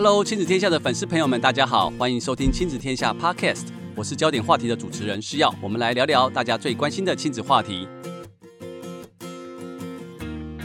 [0.00, 3.66] Hello，亲子天下的粉丝朋友们，大家好，欢迎收听亲子天下 Podcast，
[3.96, 7.88] 我是焦点话题的主持人施耀，我们来聊聊大家最关心的亲子话题。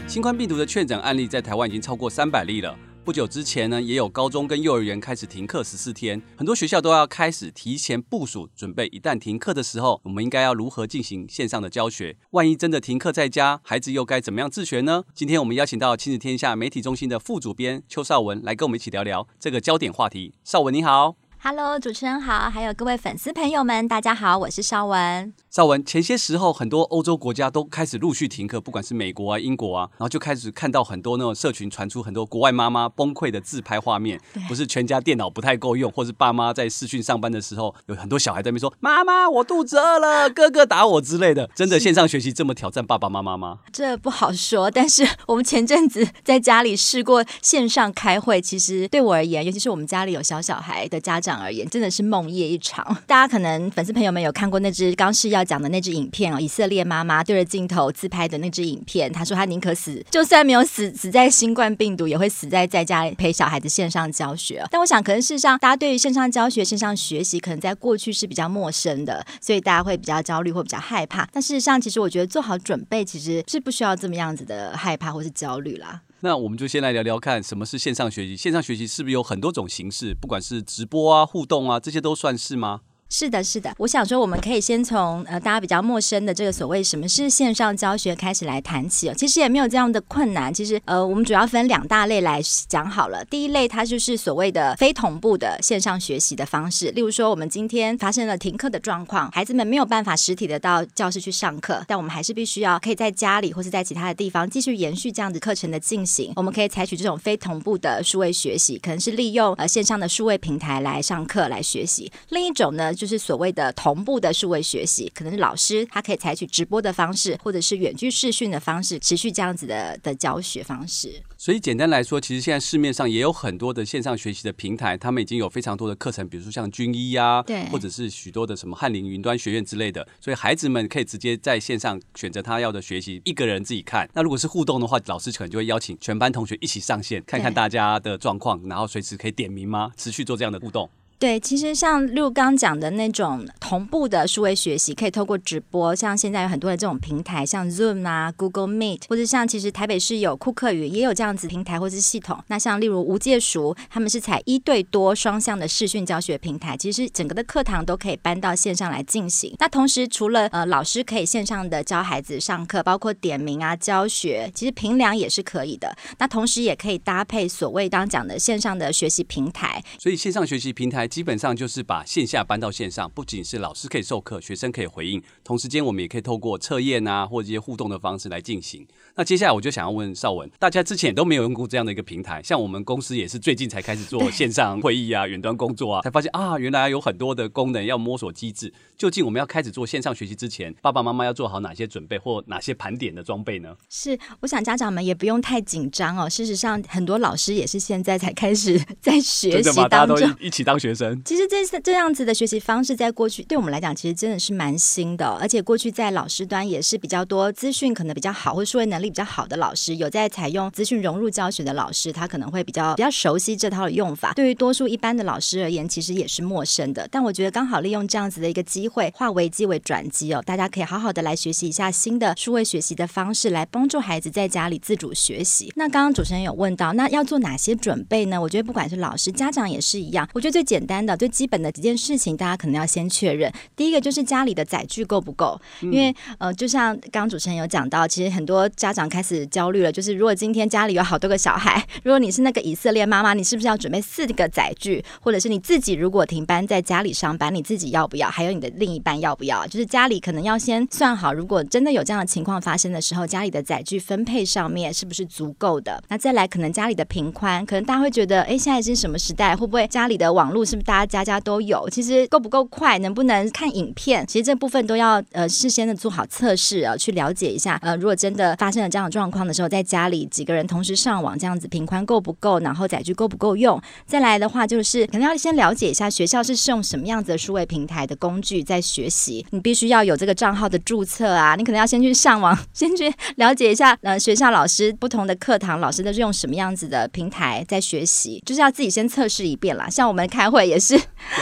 [0.06, 2.78] 新冠病毒的确诊案例在台湾已经超过三百例了。
[3.04, 12.16] 不久之前呢，也有高中跟幼儿园开始停课十四天，很多学校都要开始提前部署，准备一旦停课的时候，我们应该要如何进行线上的教学？
[12.30, 15.04] 万一真的停课在家，孩子又该怎么样自学呢？
[15.14, 20.32] 今天我们邀请到亲子天下媒体中心的副主编邱少文来跟我们一起聊聊这个焦点话题。
[20.42, 21.16] 少文你好。
[21.42, 25.34] Hello，主持人好，还有各位粉丝朋友们，大家好，我是绍文。
[25.54, 43.60] 绍文，前些时候很多欧洲国家都开始陆续停课，不管是美国啊、英国啊，然后就开始看到很多那种社群传出很多国外妈妈崩溃的自拍画面，不是全家电脑不太够用，或是爸妈在视讯上班的时候，有很多小孩在那边说：“妈妈，我肚子饿了，哥哥打我之类的。”真的线上学习这么挑战爸爸妈妈吗？
[43.72, 52.02] 这不好说，但是我们前阵子在家里试过线上开会，其实对我而言，尤其是我们家里有小小孩的家长而言，真的是。
[52.04, 59.12] 梦夜一场，大家可能粉丝朋友们有看过那只刚试要讲的那支影片哦，以色列妈妈对着镜头自拍的那支影片。
[59.12, 64.64] 她说她宁可死，就算没有死，死在新冠病毒，也会死在在家里陪小孩子线上教学。
[64.70, 71.28] 但我想，可能事实上，大家对于线上教学、线上学习，可能在过去是比较陌生的，所以大家会比较焦虑或比较害怕。
[71.32, 76.00] 但事实上，其实我觉得做好准备，其实是不需要这么样子的害怕或是焦虑啦。
[76.20, 78.34] 那我们就先来聊聊看，什么是线上学习？
[78.34, 80.14] 线上学习是不是有很多种形式？
[80.18, 82.80] 不管是直播啊、互动啊，这些都算是吗？
[83.16, 83.72] 是的，是的。
[83.78, 89.14] 我想说，我们可以先从呃大家比较陌生的这个所谓什么是线上教学开始来谈起哦。
[89.16, 90.52] 其实也没有这样的困难。
[90.52, 93.24] 其实呃，我们主要分两大类来讲好了。
[93.26, 96.90] 第一类它就是所谓的非同步的线上学习的方式。
[96.90, 106.32] 例如说，我们今天发生了停课的状况，孩子们没有办法实体的到教室去上课，但我们还是必须要可以在家里或是在其他的地方继续延续这样子课程的进行。
[106.34, 112.10] 我们可以采取这种非同步的数位学习，可能是利用呃线上的数位平台来上课来学习。
[112.30, 121.22] 另一种呢，就是所谓的同步的数位学习，可能是老师他可以采取直播的方式，或者是远距视讯的方式，持续这样子的的教学方式。
[121.36, 130.06] 所以简单来说，其实现在市面上也有很多的线上学习的平台，他们已经有非常多的课程，比如说像军医啊，对，或者是许多的什么翰林云端学院之类的。
[130.20, 134.08] 所以孩子们可以直接在线上选择他要的学习，一个人自己看。
[134.14, 139.92] 那如果是互动的话，老师可能就会邀请全班同学一起上线，看看大家的状况，然后随时可以点名吗？
[139.96, 140.88] 持续做这样的互动。
[141.18, 152.38] 对，其实像六刚讲的那种同步的数位学习，可以透过直播，像现在有很多的这种平台，像 Zoom 啊、Google Meet，或者像其实台北市有酷课语也有这样子平台或是系统。
[152.48, 159.54] 那像例如无界塾，他们是采一对多双向的视讯教学平台，其实整个的课堂都可以搬到线上来进行。
[159.58, 165.96] 那同时除了呃老师可以线上的教孩子上课，包括点名啊教学，其实评量也是可以的。
[166.18, 169.82] 那同时也可以搭配所谓刚讲的线上的学习平台。
[169.98, 171.03] 所以线上学习平台。
[171.06, 178.86] 基本上就是把线下搬到线上，不仅是老师可以授课，学生可以回应，同时间我们也可以透过测验啊，或者一些互动的方式来进行。
[179.16, 188.72] 那接下来我就想要问绍文，大家之前也都没有用过这样的一个平台，像我们公司也是最近才开始做线上会议啊、远端工作啊，才发现啊，原来有很多的功能要摸索机制。
[188.96, 193.74] 究竟我们要开始做线上学习之前，爸爸妈妈要做好哪些准备或哪些盘点的装备呢？
[193.90, 196.30] 是，我想家长们也不用太紧张哦。
[196.30, 200.93] 事实上，很多老师也是现在才开始 在学习当中，一起当学
[201.24, 209.96] 其实这是这样子的学习方式，在过去对我们来讲，其实真的是蛮新的，而且过去在老师端也是比较多资讯可能比较好，或数位能力比较好的老师。
[209.96, 214.32] 有在采用资讯融入教学的老师，他可能会比较比较熟悉这套的用法。
[214.34, 217.06] 对于多数一般的老师而言，其实也是陌生的。
[217.10, 225.72] 但我觉得刚好利用这样子的一个机会，化危机为转机哦，大家可以好好的来学习一下新的数位学习的方式，来帮助孩子在家里自主学习。
[225.76, 228.40] 那刚刚主持人有问到，那要做哪些准备呢？
[228.40, 230.28] 我觉得不管是老师、家长也是一样。
[230.34, 233.52] 我觉得最简单的、最基本的几件事情，大家可能要先确认。
[233.76, 239.82] 第一个就是家里的载具够不够，因为呃，就像刚刚主持人有讲到，其实很多家长开始焦虑。
[239.82, 245.04] 了，就是如果今天家里有好多个小孩，如果你是那个以色列妈妈，你是不是要准备四个载具？
[245.20, 248.28] 或者是你自己如果停班在家里上班，你自己要不要？
[248.30, 249.66] 还有你的另一半要不要？
[249.66, 256.02] 就是家里可能要先算好，如果真的有这样的情况发生的时候，家里的载具分配上面是不是足够的？
[256.08, 259.54] 那再来，可能家里的频宽，可能大家会觉得，哎，现在是什么时代？
[259.54, 261.88] 会不会家里的网络是是大家家家都有？
[261.90, 264.26] 其实够不够快，能不能看影片？
[264.26, 267.78] 其实这部分都要呃事先的做好测试啊，去了解一下。
[267.82, 272.58] 呃，如果真的发生了这样的状况的时候，在家里几个人同时上网，这样子频宽够不够？
[272.60, 273.80] 然后载具够不够用？
[274.06, 279.44] 再来的话，就是可能要先了解一下学校是使用什么样子的数位平台的工具在学习。
[279.50, 289.88] 你必须要有这个账号的注册啊，你可能要先去上网，先去了解一下呃学校老师不同的课堂老师都是用什么样子的平台在学习，就是要自己先测试一遍啦。
[289.88, 291.00] 像我们开会也是。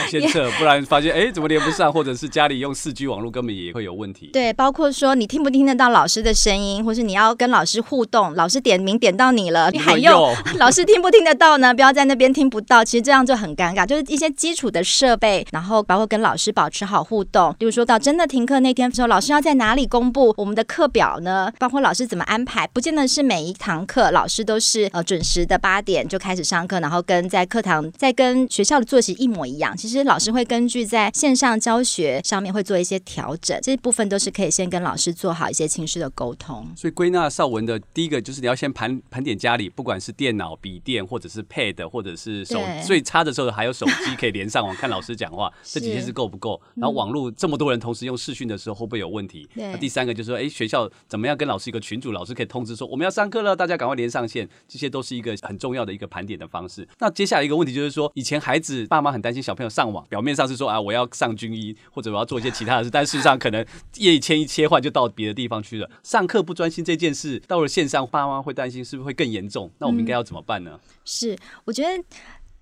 [0.09, 4.29] 先测，不然发现哎，怎么连不上，或者是家里用四 G 网络根本也会有问题。
[4.31, 11.73] 对，包括说你听不听得到老师的声音，或是你要跟老师互动，老师点名点到你了，你还用老师听不听得到呢？
[11.73, 13.85] 不要在那边听不到，其实这样就很尴尬。
[13.85, 17.53] 就是一些基础的设备，然后包括跟老师保持好互动。
[17.59, 21.51] 比如说到真的停课那天的时候，老师要在哪里公布我们的课表呢？
[21.59, 29.75] 包括老师怎么安排，不见得是每一堂课老师都是呃准时的八点就开始上课，然后跟在课堂在跟学校的作息一模一样。
[29.75, 36.67] 其实老师会根据在线上教学上面会做一些调整，这部分都是可以先跟老师做好一些情绪的沟通。
[36.75, 46.61] 所以归纳少文的第一个就是你要先盘盘点家里，不管是电脑、笔电，或者是 Pad，或者是手，最差的时候还有手机可以连上网看老师讲话， 这几天是够不够？
[46.75, 49.47] 然后网络这么多人同时用视讯的时候会不会有问题？
[49.55, 56.87] 那第三个就是说，哎，学校怎么样跟老师一个群组，老师可以通知说我们要上课了，大家赶快连上线，这些都是一个很重要的一个盘点的方式。
[56.99, 63.63] 那接下来一个问题就是说，以前孩子爸妈很担心小朋友上网，表面上是说啊，我要上军医或者我要做一些其他的事，但事实上可能
[63.97, 65.87] 夜一千一切换就到别的地方去了。
[66.01, 69.69] 上课不专心这件事，到了线上，爸妈会担心是不是会更严重？
[69.77, 70.71] 那我们应该要怎么办呢？
[70.73, 72.03] 嗯、是，我觉得。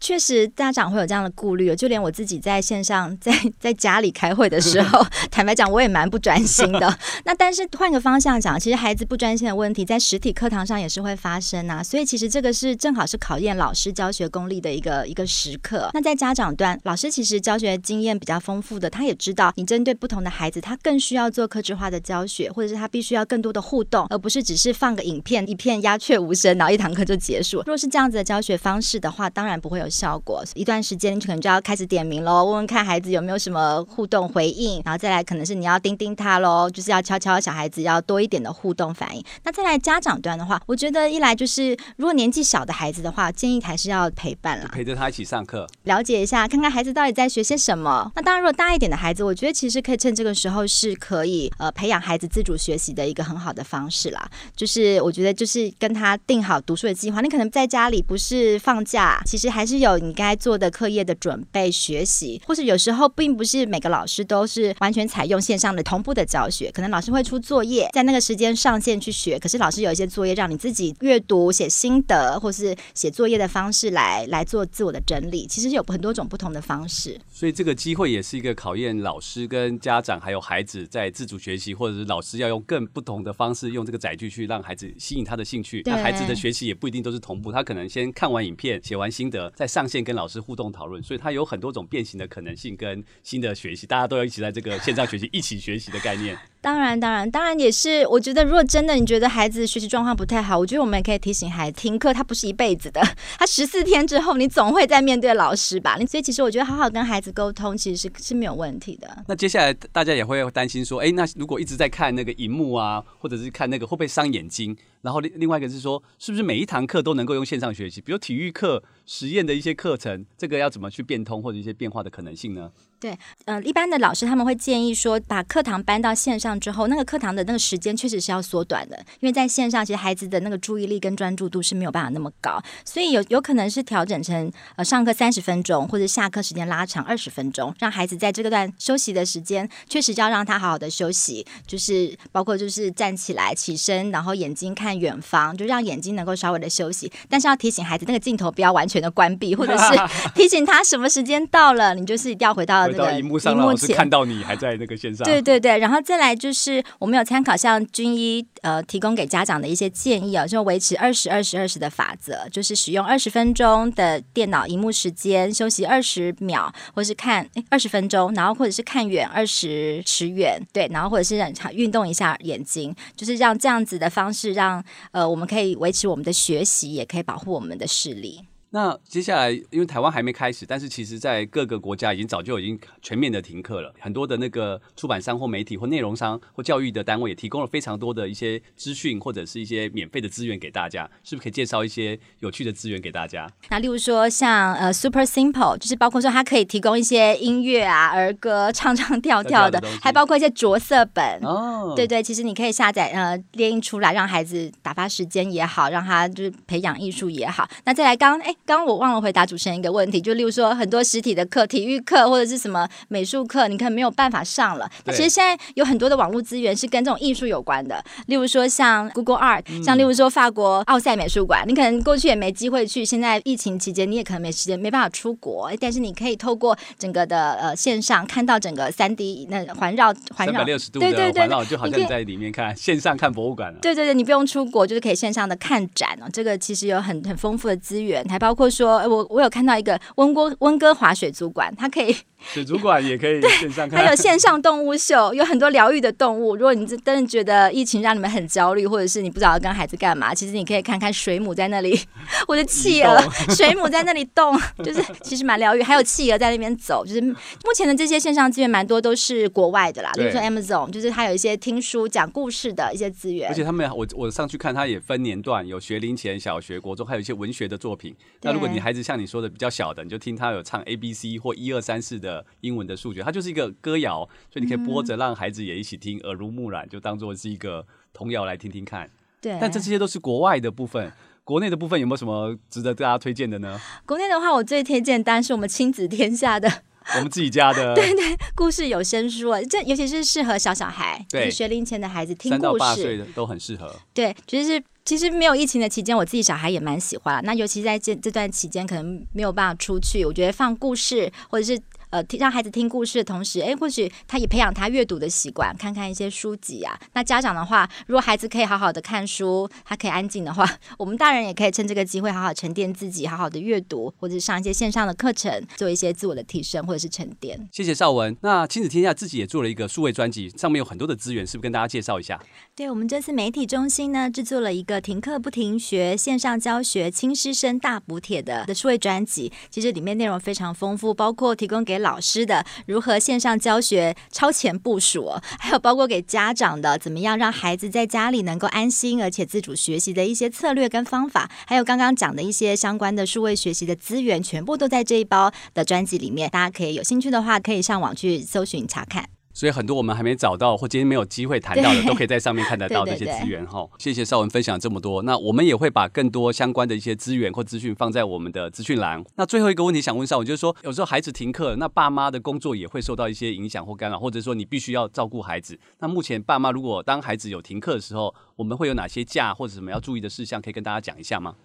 [0.02, 6.98] 确实，家长会有这样的顾虑，就连我自己在线上，在在家里开会的时候， 坦白讲，我也蛮不专心的。
[7.24, 11.84] 那但是换个方向讲，其实孩子不专心的问题，在实体课堂上也是会发生啊。
[11.84, 15.92] 所以其实这个是正好是考验老师教学功力的一个一个时刻。
[15.94, 27.58] 那在家长端，老师其实教学经验比较丰富的，他也知道你针对不同的孩子，他更需要做克制化的教学，或者是他必须要更多的互动，而不是只是放个影片，一片鸦雀无声，然后一堂课就结束。
[27.58, 29.91] 如果是这样子的教学方式的话，当然不会有。
[29.92, 39.24] 效果一段时间，你可能就要开始点名喽，问问看孩子有没有什么互动回应，然后再来可能是你要叮叮他喽，就是要敲敲小孩子要多一点的互动反应。
[39.44, 48.10] 那再来家长端的话，我觉得一来就是如果年纪小的孩子的话，建议还是要陪伴啦，陪着他一起上课，了解一下，看看孩子到底在学些什么。
[48.16, 54.30] 那当然，如果大一点的孩子，我觉得其实可以趁这个时候是可以呃培养孩子自主学习的一个很好的方式啦。
[54.56, 59.81] 就是我觉得就是跟他定好读书的计划，你可能在家里不是放假，其实还是。
[59.82, 69.38] 有你该做的课业的准备、学习，或是有时候并不是每个老师都是完全采用线上的同步的教学，可能老师会出作业，在那个时间上线去学。
[69.38, 75.46] 可是老师有一些作业让你自己阅读、写心得，或是写作业的方式来来做自我的整理。
[75.48, 85.82] 其实有很多种不同的方式，所以这个机会也是一个考验老师跟家长还有孩子在自主学习，或者是老师要用更不同的方式用这个载具去让孩子吸引他的兴趣。
[85.86, 96.38] 那孩子的学习也不一定都是同步，他可能先看完影片、写完心得，再上线跟老师互动讨论，所以它有很多种变形的可能性跟新的学习，大家都要一起在这个线上学习，一起学习的概念。
[96.60, 98.06] 当然，当然，当然也是。
[98.08, 103.02] 我觉得，如果真的你觉得孩子学习状况不太好，我觉得我们也可以提醒孩子，停课它不是一辈子的，
[103.40, 105.98] 他十四天之后，你总会在面对老师吧。
[106.06, 109.24] 所以，其实我觉得好好跟孩子沟通，其实是是没有问题的。
[109.28, 114.76] 那接下来大家也会担心说，哎，那如果一直在看那个荧幕啊，或者是看那个，会不会伤眼睛？
[115.02, 118.00] 然后另另外一个是说，是不是每一堂课都能够用线上学习？
[118.02, 122.72] 比如体育课、实验的一些课程，这个要怎么去变通或者一些变化的可能性呢？
[123.02, 150.00] 对，呃，一般的老师他们会建议说，把课堂搬到线上之后，那个课堂的那个时间确实是要缩短的，因为在线上其实孩子的那个注意力跟专注度是没有办法那么高，所以有有可能是调整成呃上课三十分钟，或者下课时间拉长二十分钟，让孩子在这个段休息的时间，确实就要让他好好的休息，就是包括就是站起来起身，然后眼睛看远方，就让眼睛能够稍微的休息，但是要提醒孩子那个镜头不要完全的关闭，或者是
[150.36, 152.91] 提醒他什么时间到了，你就是一定要回到。
[152.94, 155.24] 到荧幕上，老师看到你还在那个线上。
[155.26, 178.42] 对对对，然后再来就是我们有参考像军医呃提供给家长的一些建议啊，就维持二十二十二十的法则，就是使用二十分钟的电脑荧幕时间，休息二十秒，或是看二十分钟，然后或者是看远二十尺远，对，然后或者是让运动一下眼睛，就是让这样子的方式让呃我们可以维持我们的学习，也可以保护我们的视力。
[178.74, 183.94] 那接下来，因为台湾还没开始，但是其实在各个国家已经早就已经全面的停课了。
[184.00, 191.04] 很多的那个出版商或媒体或内容商或教育的单位也提供了非常多的一些资讯或者是一些免费的资源给大家。
[191.22, 193.46] 是不是可以介绍一些有趣的资源给大家？
[193.70, 201.42] 那例如说像呃 Super Simple，就是包括说它可以提供一些音乐啊儿歌唱唱跳跳的，还包括一些着色本。
[201.44, 207.70] 哦，对对，其实你可以下载呃列印出来，让孩子打发时间也好，让他就是培养艺术也好。
[207.84, 208.56] 那再来刚哎。
[208.72, 214.90] 刚刚我忘了回答主持人一个问题，就例如说很多实体的课，体育课或者是什么美术课，你可能没有办法上了。
[215.04, 233.80] 那其实现在有很多的网络资源是跟这种艺术有关的，例如说像 Google Art，像例如说法国奥赛美术馆，你可能过去也没机会去，现在疫情期间你也可能没时间，没办法出国，但是你可以透过整个的呃线上看到整个三 D 那环绕环绕三百六十度的环绕，就好像你在里面看线上看博物馆了。
[233.82, 236.30] 对对对，你不用出国，就是可以线上的看展哦。
[236.32, 239.28] 这个其实有很很丰富的资源，还包括说我。
[239.30, 242.16] 我有看到一个温哥温哥华水族馆，它可以。
[242.42, 246.56] 水族馆也可以线上看，还有线上动物秀，有很多疗愈的动物。
[246.56, 252.00] 如果你真的觉得疫情让你们很焦虑，或者是你不知道要跟孩子干嘛，其实你可以看看水母在那里，
[252.48, 253.20] 我的企鹅，
[253.56, 255.82] 水母在那里动，就是其实蛮疗愈。
[255.82, 257.36] 还有企鹅在那边走，就是目
[257.76, 263.50] 前的这些线上资源蛮多都是国外的啦，比如说 Amazon，就是它有一些听书讲故事的一些资源。
[263.50, 268.16] 而且他们，我我上去看，它也分年段，有学龄前、小学、国中，还有一些文学的作品。
[268.42, 273.22] 那如果你孩子像你说的比较小的，你就听他有唱 A B C 或一二三四的英文的数学。
[273.24, 279.10] 它就是一个歌谣，所以你可以播着，让孩子也一起听，耳濡目染，就当做是一个童谣来听听看。
[279.42, 281.12] 对，但这些都是国外的部分，
[281.44, 283.82] 国内的部分有没有什么值得大家推荐的呢？
[284.06, 286.84] 国内的话，我最推荐当然是我们亲子天下的，
[287.18, 293.92] 我们自己家的， 对对，故事有声书啊，这尤其是适合小小孩，对，学龄前的孩子听故事，三到八岁的都很适合。
[294.14, 297.44] 对，就是其实没有疫情的期间，我自己小孩也蛮喜欢。
[297.44, 301.82] 那尤其在这这段期间，可能没有办法出去，我觉得放故事或者是。
[302.12, 307.00] 呃，让孩子听故事的同时，哎，或许他也培养他阅读的习惯，看看一些书籍啊。
[307.14, 317.68] 那家长的话，如果孩子可以好好的看书，他可以安静的话， 我们大人也可以趁这个机会好好沉淀自己，好好的阅读，或者上一些线上的课程，做一些自我的提升或者是沉淀。
[317.72, 318.36] 谢谢绍文。
[318.42, 322.38] 那亲子天下自己也做了一个数位专辑，上面有很多的资源，是不是跟大家介绍一下？
[322.76, 329.52] 对，我们这次媒体中心呢，制作了一个停课不停学线上教学轻师生大补帖的的数位专辑。
[329.70, 332.66] 其实里面内容非常丰富，包括提供给老师的。
[332.86, 346.50] 如何线上教学超前部署，还有包括给家长的怎么样让孩子在家里能够安心而且自主学习的一些策略跟方法，还有刚刚讲的一些相关的数位学习的资源，全部都在这一包的专辑里面。
[346.50, 349.41] 大家可以有兴趣的话，可以上网去搜寻查看。
[349.54, 353.88] 所以很多我们还没找到或今天没有机会谈到的， 都可以在上面看得到这些资源哈。
[353.98, 359.24] 谢谢邵文分享这么多，那我们也会把更多相关的一些资源或资讯放在我们的资讯栏。
[359.36, 365.80] 那最后一个问题想问邵文，就是说有时候孩子停课，那爸妈的工作也会受到一些影响或干扰，或者说你必须要照顾孩子。
[366.00, 371.56] 那目前爸妈如果当孩子有停课的时候，我们会有哪些假或者什么要注意的事项，可以跟大家讲一下吗？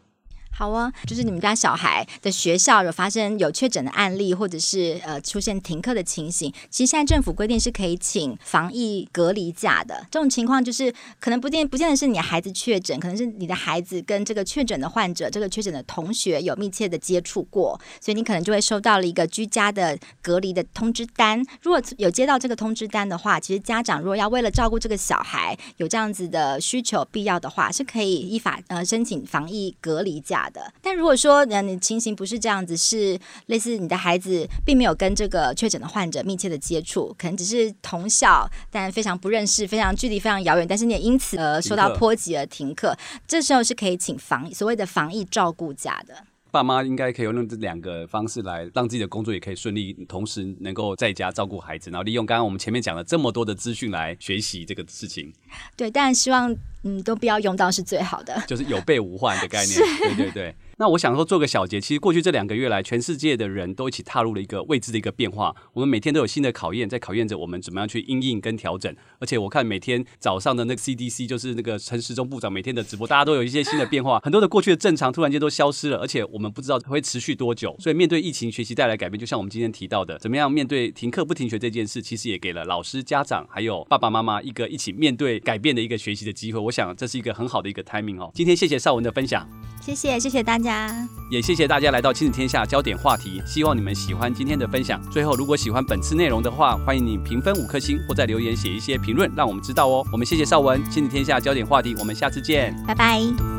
[0.59, 10.07] 好啊，就是你们家小孩的学校有发生有确诊的案例，或者是呃出现停课的情形，其实现在政府规定是可以请防疫隔离假的。
[10.11, 21.39] 这种情况就是可能不见不见得是你孩子确诊，可能是你的孩子跟这个确诊的患者、这个确诊的同学有密切的接触过，所以你可能就会收到了一个居家的隔离的通知单。
[21.61, 46.15] 如果有接到这个通知单的话，其实家长如果要为了照顾这个小孩有这样子的需求必要的话，是可以依法呃申请防疫隔离假的，但如果说你情形不是这样子，是类似你的孩子并没有跟这个确诊的患者密切的接触，可能只是同校，但非常不认识，非常距离非常遥远，但是你也因此呃受到波及而停课，这时候是可以请防所谓的防疫照顾假的。
[46.57, 55.31] 爸妈应该可以用这两个方式来让自己的工作也可以顺利，同时能够在家照顾孩子，然后利用刚刚我们前面讲了这么多的资讯来学习这个事情。
[55.77, 59.79] 对，但希望嗯都不要用到是最好的，就是有备无患的概念。
[60.01, 60.55] 对对对。
[60.79, 65.55] 那我想说做个小结，其实过去这两个月来，全世界的人都一起踏入了一个未知的一个变化。
[65.73, 68.95] 我们每天都有新的考验，在考验着我们怎么样去因应跟调整。
[69.19, 77.75] 而且我看每天早上的那个 CDC，就是那个陈时中部长每天的直播，大家都有一些新的变化，很多的过去的正常突然间都消失了，而且我们不知道会持续多久。
[77.79, 86.61] 所以面对疫情学习带来改变，就像我们今天提到的，怎么样面对停课不停学这件事，其实也给了老师、家长还有爸爸妈妈一个一起面对改变的一个学习的机会。
[86.61, 88.31] 我想这是一个很好的一个 timing 哦。
[88.35, 89.49] 今天谢谢绍文的分享，
[89.87, 90.91] 谢谢谢谢大家，
[91.31, 91.41] 也。
[91.41, 95.01] 谢谢大家来到亲子天下焦点话题，希望你们喜欢今天的分享。
[95.13, 100.05] 最后，如果喜欢本次内容的话，欢迎你评分五颗星，或在留言写一些评论，让我们知道哦。
[100.11, 103.56] 我们谢谢邵文，亲子天下焦点话题，我们下次见，拜拜。